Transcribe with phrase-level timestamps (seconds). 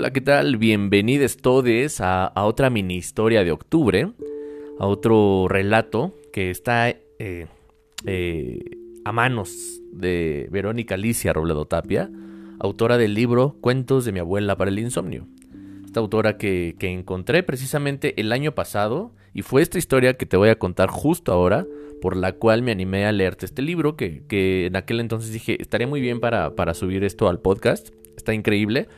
[0.00, 0.56] Hola, ¿qué tal?
[0.56, 4.10] Bienvenidos todos a, otra mini historia de octubre,
[4.78, 7.48] a otro relato que está eh,
[8.06, 8.60] eh,
[9.04, 12.10] a manos de Verónica Alicia Robledo Tapia,
[12.60, 15.26] autora del libro Cuentos de mi abuela para el insomnio.
[15.84, 20.38] Esta autora que, que encontré precisamente el año pasado y fue esta historia que te
[20.38, 21.66] voy a contar justo ahora
[22.00, 25.60] por la cual me animé a leerte este libro, que, que en aquel entonces dije,
[25.60, 28.88] estaría muy bien para, para subir esto al podcast, está increíble,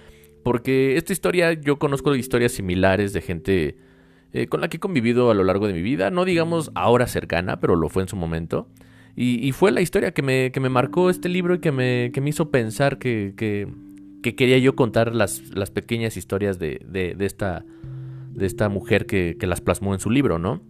[0.42, 3.76] porque esta historia, yo conozco historias similares de gente
[4.32, 7.06] eh, con la que he convivido a lo largo de mi vida, no digamos ahora
[7.06, 8.68] cercana, pero lo fue en su momento.
[9.14, 12.22] Y, fue la historia que me, que me, marcó este libro y que me, que
[12.22, 13.68] me hizo pensar que, que,
[14.22, 17.62] que, quería yo contar las, las pequeñas historias de, de, de, esta,
[18.32, 20.62] de esta mujer que, las plasmó en su libro, ¿no?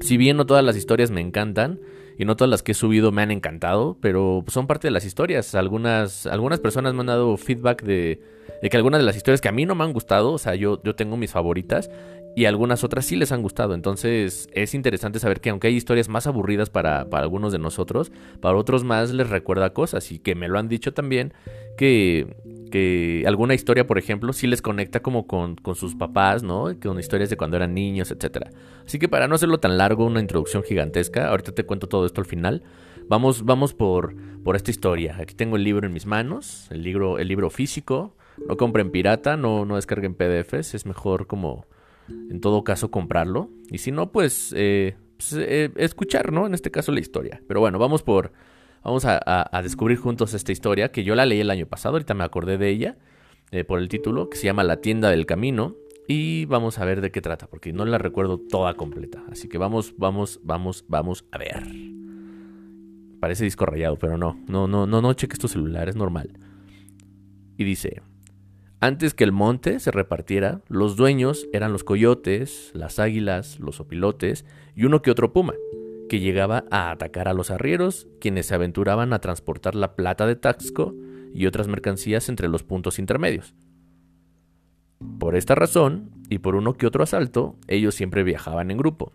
[0.00, 1.78] Si bien no todas las historias me encantan,
[2.18, 5.04] y no todas las que he subido me han encantado, pero son parte de las
[5.04, 5.54] historias.
[5.54, 8.20] Algunas, algunas personas me han dado feedback de,
[8.62, 10.54] de que algunas de las historias que a mí no me han gustado, o sea,
[10.54, 11.90] yo, yo tengo mis favoritas,
[12.34, 13.74] y algunas otras sí les han gustado.
[13.74, 18.10] Entonces es interesante saber que aunque hay historias más aburridas para, para, algunos de nosotros,
[18.40, 21.34] para otros más les recuerda cosas y que me lo han dicho también
[21.76, 22.36] que,
[22.72, 26.64] que alguna historia, por ejemplo, sí les conecta como con, con, sus papás, ¿no?
[26.82, 28.48] Con historias de cuando eran niños, etc.
[28.84, 32.20] Así que para no hacerlo tan largo, una introducción gigantesca, ahorita te cuento todo esto
[32.20, 32.64] al final.
[33.08, 35.16] Vamos, vamos por, por esta historia.
[35.20, 38.16] Aquí tengo el libro en mis manos, el libro, el libro físico.
[38.48, 41.66] No compren pirata, no, no descarguen PDFs, es mejor como
[42.08, 43.50] en todo caso comprarlo.
[43.70, 46.46] Y si no, pues, eh, pues eh, escuchar, ¿no?
[46.46, 47.42] En este caso la historia.
[47.46, 48.32] Pero bueno, vamos por...
[48.82, 52.24] Vamos a, descubrir juntos esta historia que yo la leí el año pasado, ahorita me
[52.24, 52.96] acordé de ella
[53.52, 55.76] eh, por el título, que se llama La tienda del camino.
[56.08, 59.22] Y vamos a ver de qué trata, porque no la recuerdo toda completa.
[59.30, 61.62] Así que vamos, vamos, vamos, vamos a ver.
[63.20, 66.32] Parece disco rayado, pero no, no, no, no, no cheques tu celular, es normal.
[67.56, 68.02] Y dice,
[68.80, 74.44] antes que el monte se repartiera, los dueños eran los coyotes, las águilas, los opilotes
[74.74, 75.54] y uno que otro puma,
[76.12, 80.36] que llegaba a atacar a los arrieros, quienes se aventuraban a transportar la plata de
[80.36, 80.94] Taxco
[81.32, 83.54] y otras mercancías entre los puntos intermedios.
[85.18, 89.14] Por esta razón, y por uno que otro asalto, ellos siempre viajaban en grupo.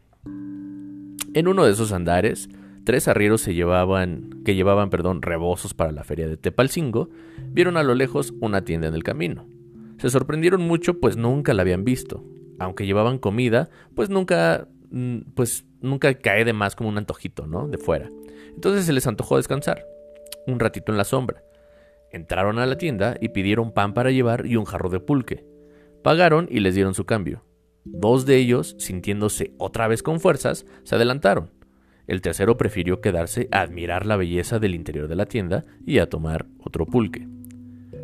[1.36, 2.50] En uno de esos andares,
[2.84, 7.12] tres arrieros se llevaban, que llevaban perdón, rebosos para la feria de Tepalcingo,
[7.52, 9.46] vieron a lo lejos una tienda en el camino.
[10.00, 12.26] Se sorprendieron mucho pues nunca la habían visto.
[12.58, 17.68] Aunque llevaban comida, pues nunca mm, pues nunca cae de más como un antojito, ¿no?
[17.68, 18.10] De fuera.
[18.56, 19.86] Entonces se les antojó descansar,
[20.46, 21.44] un ratito en la sombra.
[22.12, 25.46] Entraron a la tienda y pidieron pan para llevar y un jarro de pulque.
[26.04, 27.44] Pagaron y les dieron su cambio.
[27.84, 31.52] Dos de ellos, sintiéndose otra vez con fuerzas, se adelantaron.
[32.08, 36.10] El tercero prefirió quedarse a admirar la belleza del interior de la tienda y a
[36.10, 37.28] tomar otro pulque.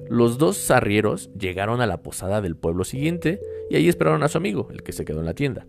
[0.09, 4.37] Los dos arrieros llegaron a la posada del pueblo siguiente y ahí esperaron a su
[4.37, 5.65] amigo, el que se quedó en la tienda.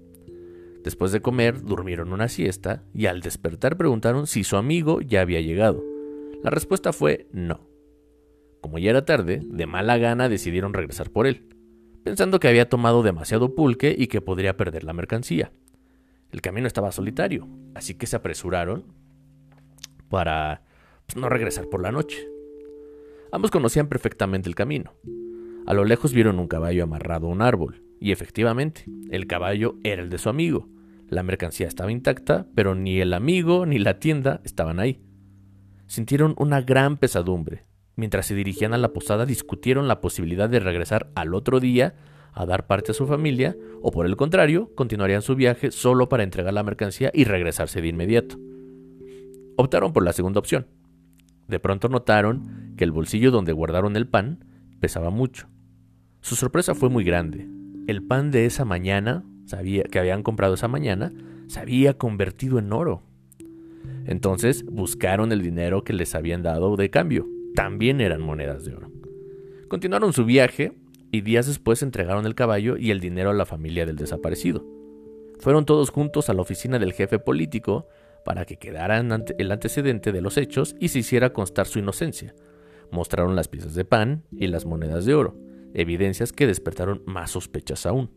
[0.84, 5.40] Después de comer, durmieron una siesta y al despertar preguntaron si su amigo ya había
[5.40, 5.82] llegado.
[6.42, 7.66] La respuesta fue no.
[8.60, 11.48] Como ya era tarde, de mala gana decidieron regresar por él,
[12.04, 15.52] pensando que había tomado demasiado pulque y que podría perder la mercancía.
[16.30, 18.84] El camino estaba solitario, así que se apresuraron
[20.10, 20.62] para
[21.06, 22.28] pues, no regresar por la noche.
[23.32, 24.92] Ambos conocían perfectamente el camino.
[25.66, 30.02] A lo lejos vieron un caballo amarrado a un árbol, y efectivamente, el caballo era
[30.02, 30.68] el de su amigo.
[31.14, 35.00] La mercancía estaba intacta, pero ni el amigo ni la tienda estaban ahí.
[35.86, 37.62] Sintieron una gran pesadumbre.
[37.94, 41.94] Mientras se dirigían a la posada discutieron la posibilidad de regresar al otro día
[42.32, 46.24] a dar parte a su familia, o por el contrario, continuarían su viaje solo para
[46.24, 48.36] entregar la mercancía y regresarse de inmediato.
[49.56, 50.66] Optaron por la segunda opción.
[51.46, 54.44] De pronto notaron que el bolsillo donde guardaron el pan
[54.80, 55.46] pesaba mucho.
[56.22, 57.46] Su sorpresa fue muy grande.
[57.86, 61.12] El pan de esa mañana, sabía, que habían comprado esa mañana,
[61.46, 63.02] se había convertido en oro.
[64.06, 67.26] Entonces buscaron el dinero que les habían dado de cambio.
[67.54, 68.90] También eran monedas de oro.
[69.68, 70.72] Continuaron su viaje
[71.10, 74.64] y días después entregaron el caballo y el dinero a la familia del desaparecido.
[75.38, 77.86] Fueron todos juntos a la oficina del jefe político
[78.24, 82.34] para que quedaran el antecedente de los hechos y se hiciera constar su inocencia,
[82.90, 85.36] Mostraron las piezas de pan y las monedas de oro,
[85.74, 88.10] evidencias que despertaron más sospechas aún.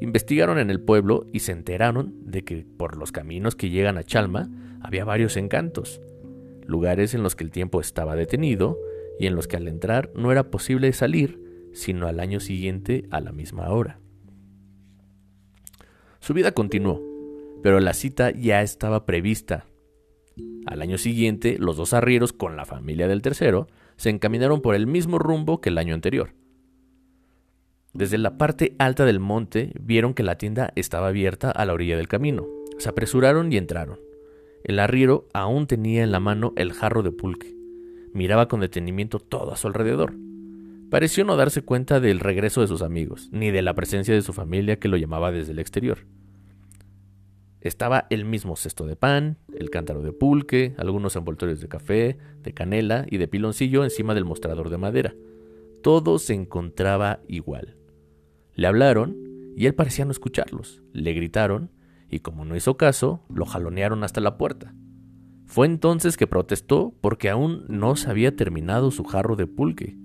[0.00, 4.04] Investigaron en el pueblo y se enteraron de que por los caminos que llegan a
[4.04, 6.00] Chalma había varios encantos,
[6.66, 8.78] lugares en los que el tiempo estaba detenido
[9.18, 11.40] y en los que al entrar no era posible salir
[11.72, 13.98] sino al año siguiente a la misma hora.
[16.20, 17.00] Su vida continuó,
[17.62, 19.64] pero la cita ya estaba prevista
[20.66, 24.86] al año siguiente, los dos arrieros con la familia del tercero se encaminaron por el
[24.86, 26.34] mismo rumbo que el año anterior.
[27.94, 31.98] Desde la parte alta del monte vieron que la tienda estaba abierta a la orilla
[31.98, 32.46] del camino.
[32.78, 34.00] Se apresuraron y entraron.
[34.64, 37.54] El arriero aún tenía en la mano el jarro de pulque.
[38.14, 40.14] Miraba con detenimiento todo a su alrededor.
[40.90, 44.32] Pareció no darse cuenta del regreso de sus amigos, ni de la presencia de su
[44.32, 45.98] familia que lo llamaba desde el exterior.
[47.60, 52.54] Estaba el mismo cesto de pan, el cántaro de pulque, algunos envoltorios de café, de
[52.54, 55.14] canela y de piloncillo encima del mostrador de madera.
[55.82, 57.76] Todo se encontraba igual.
[58.54, 59.16] Le hablaron
[59.56, 60.82] y él parecía no escucharlos.
[60.92, 61.70] Le gritaron
[62.08, 64.74] y como no hizo caso, lo jalonearon hasta la puerta.
[65.46, 69.96] Fue entonces que protestó porque aún no se había terminado su jarro de pulque.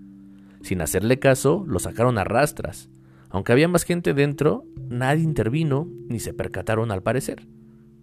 [0.61, 2.89] Sin hacerle caso, lo sacaron a rastras.
[3.29, 7.45] Aunque había más gente dentro, nadie intervino ni se percataron al parecer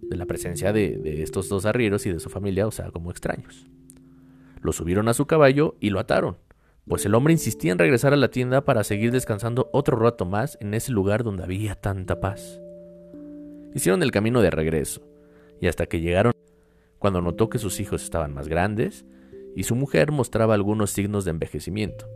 [0.01, 3.11] de la presencia de, de estos dos arrieros y de su familia, o sea, como
[3.11, 3.67] extraños.
[4.61, 6.37] Lo subieron a su caballo y lo ataron,
[6.87, 10.57] pues el hombre insistía en regresar a la tienda para seguir descansando otro rato más
[10.61, 12.61] en ese lugar donde había tanta paz.
[13.73, 15.01] Hicieron el camino de regreso,
[15.59, 16.33] y hasta que llegaron,
[16.99, 19.05] cuando notó que sus hijos estaban más grandes,
[19.55, 22.07] y su mujer mostraba algunos signos de envejecimiento.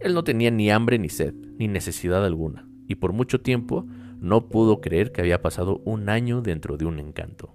[0.00, 3.86] Él no tenía ni hambre ni sed, ni necesidad alguna, y por mucho tiempo
[4.20, 7.54] no pudo creer que había pasado un año dentro de un encanto.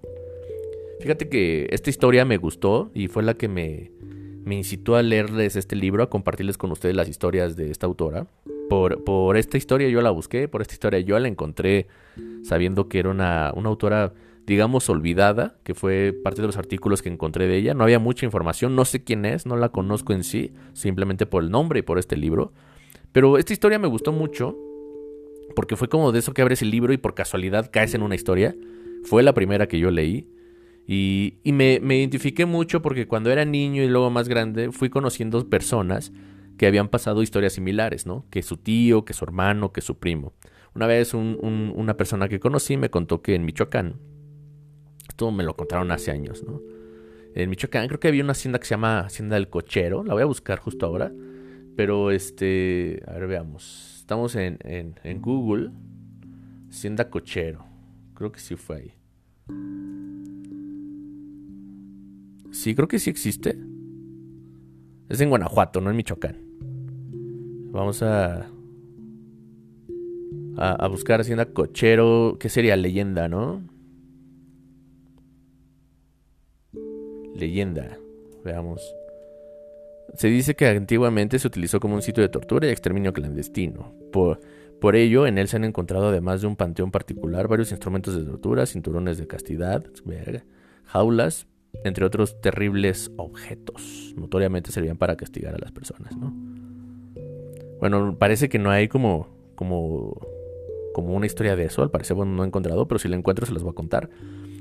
[1.00, 3.90] Fíjate que esta historia me gustó y fue la que me,
[4.44, 8.26] me incitó a leerles este libro, a compartirles con ustedes las historias de esta autora.
[8.68, 11.86] Por, por esta historia yo la busqué, por esta historia yo la encontré
[12.42, 14.12] sabiendo que era una, una autora,
[14.46, 17.74] digamos, olvidada, que fue parte de los artículos que encontré de ella.
[17.74, 21.42] No había mucha información, no sé quién es, no la conozco en sí, simplemente por
[21.42, 22.52] el nombre y por este libro.
[23.12, 24.56] Pero esta historia me gustó mucho,
[25.54, 28.14] porque fue como de eso que abres el libro y por casualidad caes en una
[28.14, 28.56] historia.
[29.04, 30.26] Fue la primera que yo leí.
[30.86, 35.48] Y, me, me identifiqué mucho porque cuando era niño y luego más grande fui conociendo
[35.48, 36.12] personas
[36.58, 38.26] que habían pasado historias similares, ¿no?
[38.30, 40.34] Que su tío, que su hermano, que su primo.
[40.74, 43.96] Una vez una persona que conocí me contó que en Michoacán,
[45.08, 46.60] esto me lo contaron hace años, ¿no?
[47.34, 50.22] En Michoacán creo que había una hacienda que se llama Hacienda del Cochero, la voy
[50.22, 51.12] a buscar justo ahora,
[51.76, 55.70] pero este, a ver, veamos, estamos en, en Google,
[56.70, 57.64] Hacienda Cochero,
[58.14, 60.21] creo que sí fue ahí.
[62.52, 63.58] Sí, creo que sí existe.
[65.08, 66.36] Es en Guanajuato, no en Michoacán.
[67.72, 68.48] Vamos a
[70.56, 72.76] a, buscar Hacienda Cochero, ¿qué sería?
[72.76, 73.62] Leyenda, ¿no?
[77.34, 77.98] Leyenda,
[78.44, 78.94] veamos.
[80.14, 83.94] Se dice que antiguamente se utilizó como un sitio de tortura y exterminio clandestino.
[84.12, 84.40] Por,
[84.80, 88.24] por ello, en él se han encontrado, además de un panteón particular, varios instrumentos de
[88.24, 89.84] tortura, cinturones de castidad,
[90.84, 91.46] jaulas,
[91.84, 94.14] entre otros terribles objetos.
[94.16, 96.32] Notoriamente servían para castigar a las personas, ¿no?
[97.80, 100.16] Bueno, parece que no hay como, como
[100.92, 101.82] como una historia de eso.
[101.82, 104.10] Al parecer, bueno, no he encontrado, pero si la encuentro se las voy a contar.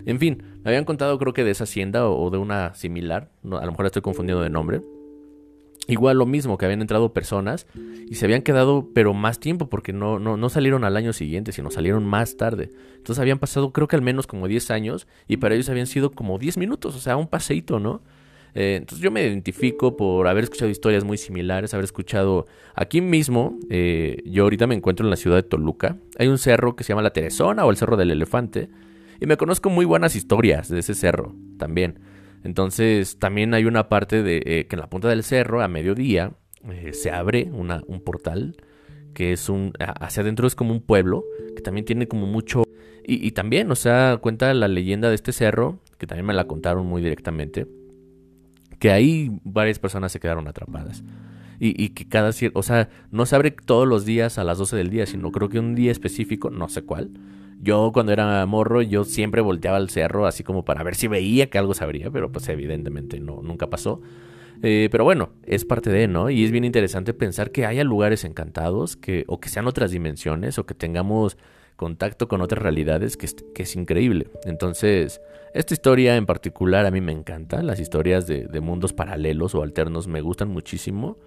[0.05, 3.29] En fin, me habían contado creo que de esa hacienda o, de una similar.
[3.43, 4.81] a lo mejor estoy confundiendo de nombre.
[5.91, 7.67] Igual lo mismo, que habían entrado personas
[8.09, 11.51] y se habían quedado, pero más tiempo, porque no, no, no salieron al año siguiente,
[11.51, 12.69] sino salieron más tarde.
[12.95, 16.11] Entonces habían pasado creo que al menos como 10 años y para ellos habían sido
[16.11, 18.01] como 10 minutos, o sea, un paseíto, ¿no?
[18.55, 23.59] Eh, entonces yo me identifico por haber escuchado historias muy similares, haber escuchado aquí mismo,
[23.69, 26.89] eh, yo ahorita me encuentro en la ciudad de Toluca, hay un cerro que se
[26.93, 28.69] llama la Teresona o el Cerro del Elefante,
[29.19, 31.99] y me conozco muy buenas historias de ese cerro también.
[32.43, 36.33] Entonces también hay una parte de eh, que en la punta del cerro, a mediodía,
[36.91, 38.55] se abre un portal
[39.13, 42.63] que es un, hacia adentro es como un pueblo, que también tiene como mucho...
[43.03, 46.45] Y, y también, o sea, cuenta la leyenda de este cerro, que también me la
[46.45, 47.67] contaron muy directamente
[48.81, 51.03] que ahí varias personas se quedaron atrapadas.
[51.63, 54.89] Y, que cada o sea, no se abre todos los días a las 12 del
[54.89, 57.11] día, sino creo que un día específico, no sé cuál.
[57.61, 61.49] Yo cuando era morro, yo siempre volteaba al cerro así como para ver si veía
[61.49, 64.01] que algo se abría, pero pues evidentemente no, nunca pasó.
[64.63, 66.29] Eh, pero bueno, es parte de, ¿no?
[66.29, 70.59] Y es bien interesante pensar que haya lugares encantados, que, o que sean otras dimensiones,
[70.59, 71.37] o que tengamos
[71.75, 73.27] contacto con otras realidades, que
[73.63, 74.27] es increíble.
[74.45, 75.19] Entonces,
[75.53, 77.61] esta historia en particular a mí me encanta.
[77.61, 81.17] Las historias de, mundos paralelos o alternos me gustan muchísimo.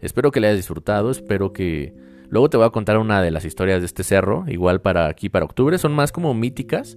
[0.00, 1.10] Espero que le hayas disfrutado.
[1.10, 1.92] Espero que.
[2.28, 4.44] Luego te voy a contar una de las historias de este cerro.
[4.48, 5.78] Igual para aquí, para octubre.
[5.78, 6.96] Son más como míticas.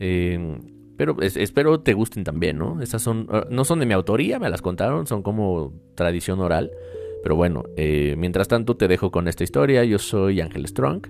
[0.00, 0.58] Em,
[0.96, 2.80] pero espero te gusten también, ¿no?
[2.82, 3.26] Estas son.
[3.30, 5.06] Ah, no son de mi autoría, me las contaron.
[5.06, 6.70] Son como tradición oral.
[7.22, 9.84] Pero bueno, eh, mientras tanto te dejo con esta historia.
[9.84, 11.06] Yo soy Ángel Strong.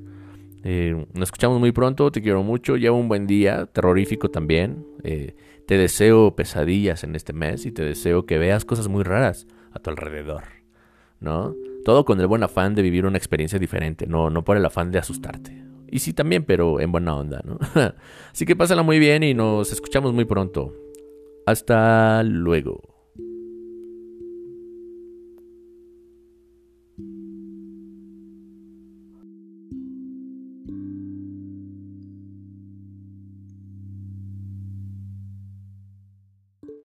[0.65, 4.85] Eh, nos escuchamos muy pronto, te quiero mucho, lleva un buen día, terrorífico también.
[5.05, 5.37] Eh,
[5.67, 9.79] te deseo pesadillas en este mes y te deseo que veas cosas muy raras a
[9.79, 10.45] tu alrededor,
[11.21, 11.55] ¿no?
[11.85, 14.91] Todo con el buen afán de vivir una experiencia diferente, no, no por el afán
[14.91, 15.65] de asustarte.
[15.91, 17.43] Y sí también, pero en buena onda.
[18.33, 20.75] Así que pásala muy bien y nos escuchamos muy pronto.
[21.47, 22.98] Hasta luego.